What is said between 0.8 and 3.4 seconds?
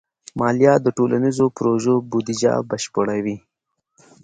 د ټولنیزو پروژو بودیجه بشپړوي.